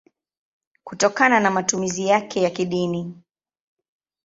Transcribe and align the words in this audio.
kutokana 0.83 1.39
na 1.39 1.51
matumizi 1.51 2.07
yake 2.07 2.41
ya 2.41 2.49
kidini. 2.49 3.21